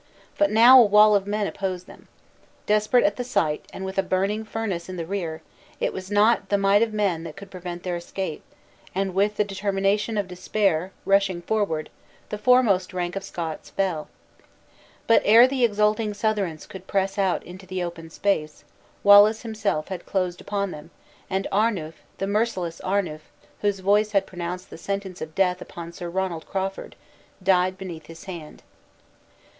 [0.35, 2.07] But now a wall of men opposed them.
[2.65, 5.43] Desperate at the sight, and with a burning furnace in their rear,
[5.79, 8.41] it was not the might of man that could prevent their escape,
[8.95, 11.91] and with the determination of despair, rushing forward,
[12.29, 14.07] the foremost rank of Scots fell.
[15.05, 18.63] But ere the exulting Southrons could press out into the open space,
[19.03, 20.89] Wallace himself had closed upon them,
[21.29, 23.29] and Arnuf, the merciless Arnuf,
[23.61, 26.95] whose voice had pronounced the sentence of death upon Sir Ronald Crawford,
[27.43, 28.63] died beneath his hand.